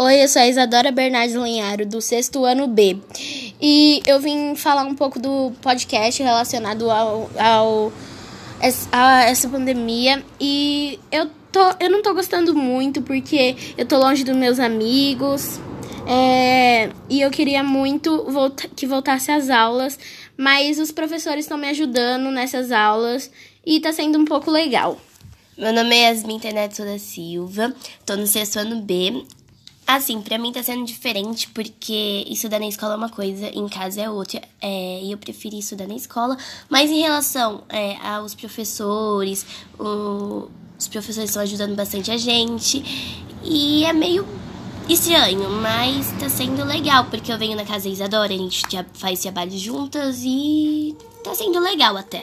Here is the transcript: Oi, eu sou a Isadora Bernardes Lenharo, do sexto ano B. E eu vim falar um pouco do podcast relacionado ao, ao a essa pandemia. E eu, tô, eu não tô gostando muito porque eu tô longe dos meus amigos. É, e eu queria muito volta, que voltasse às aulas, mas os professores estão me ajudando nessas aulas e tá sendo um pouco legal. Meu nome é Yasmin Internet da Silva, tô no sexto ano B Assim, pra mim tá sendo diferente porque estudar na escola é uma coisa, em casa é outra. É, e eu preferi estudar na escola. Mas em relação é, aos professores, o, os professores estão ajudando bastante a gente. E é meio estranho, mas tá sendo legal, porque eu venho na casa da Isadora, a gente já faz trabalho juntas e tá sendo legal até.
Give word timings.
Oi, 0.00 0.22
eu 0.22 0.28
sou 0.28 0.40
a 0.40 0.46
Isadora 0.46 0.92
Bernardes 0.92 1.34
Lenharo, 1.34 1.84
do 1.84 2.00
sexto 2.00 2.44
ano 2.44 2.68
B. 2.68 2.98
E 3.60 4.00
eu 4.06 4.20
vim 4.20 4.54
falar 4.54 4.84
um 4.84 4.94
pouco 4.94 5.18
do 5.18 5.50
podcast 5.60 6.22
relacionado 6.22 6.88
ao, 6.88 7.28
ao 7.36 7.92
a 8.92 9.24
essa 9.24 9.48
pandemia. 9.48 10.24
E 10.38 11.00
eu, 11.10 11.28
tô, 11.50 11.58
eu 11.80 11.90
não 11.90 12.00
tô 12.00 12.14
gostando 12.14 12.54
muito 12.54 13.02
porque 13.02 13.56
eu 13.76 13.84
tô 13.84 13.98
longe 13.98 14.22
dos 14.22 14.36
meus 14.36 14.60
amigos. 14.60 15.58
É, 16.06 16.90
e 17.10 17.20
eu 17.20 17.28
queria 17.28 17.64
muito 17.64 18.22
volta, 18.30 18.68
que 18.68 18.86
voltasse 18.86 19.32
às 19.32 19.50
aulas, 19.50 19.98
mas 20.36 20.78
os 20.78 20.92
professores 20.92 21.44
estão 21.44 21.58
me 21.58 21.68
ajudando 21.70 22.30
nessas 22.30 22.70
aulas 22.70 23.32
e 23.66 23.80
tá 23.80 23.92
sendo 23.92 24.16
um 24.16 24.24
pouco 24.24 24.48
legal. 24.48 24.96
Meu 25.58 25.72
nome 25.72 25.96
é 25.96 26.02
Yasmin 26.02 26.36
Internet 26.36 26.80
da 26.84 27.00
Silva, 27.00 27.74
tô 28.06 28.14
no 28.14 28.28
sexto 28.28 28.60
ano 28.60 28.80
B 28.80 29.26
Assim, 29.90 30.20
pra 30.20 30.36
mim 30.36 30.52
tá 30.52 30.62
sendo 30.62 30.84
diferente 30.84 31.48
porque 31.48 32.22
estudar 32.28 32.58
na 32.58 32.68
escola 32.68 32.92
é 32.92 32.96
uma 32.98 33.08
coisa, 33.08 33.46
em 33.46 33.66
casa 33.70 34.02
é 34.02 34.10
outra. 34.10 34.42
É, 34.60 35.00
e 35.02 35.10
eu 35.10 35.16
preferi 35.16 35.60
estudar 35.60 35.86
na 35.86 35.94
escola. 35.94 36.36
Mas 36.68 36.90
em 36.90 37.00
relação 37.00 37.64
é, 37.70 37.96
aos 38.06 38.34
professores, 38.34 39.46
o, 39.78 40.50
os 40.78 40.88
professores 40.88 41.30
estão 41.30 41.40
ajudando 41.40 41.74
bastante 41.74 42.10
a 42.10 42.18
gente. 42.18 42.84
E 43.42 43.82
é 43.86 43.94
meio 43.94 44.28
estranho, 44.86 45.48
mas 45.48 46.12
tá 46.20 46.28
sendo 46.28 46.66
legal, 46.66 47.06
porque 47.06 47.32
eu 47.32 47.38
venho 47.38 47.56
na 47.56 47.64
casa 47.64 47.84
da 47.84 47.90
Isadora, 47.90 48.34
a 48.34 48.36
gente 48.36 48.62
já 48.70 48.84
faz 48.92 49.20
trabalho 49.20 49.56
juntas 49.56 50.20
e 50.22 50.94
tá 51.24 51.34
sendo 51.34 51.60
legal 51.60 51.96
até. 51.96 52.22